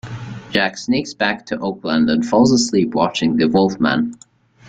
Jack 0.49 0.79
sneaks 0.79 1.13
back 1.13 1.45
to 1.45 1.59
Oakland 1.59 2.09
and 2.09 2.25
falls 2.25 2.51
asleep 2.51 2.95
watching 2.95 3.37
"The 3.37 3.47
Wolf 3.47 3.79
Man". 3.79 4.15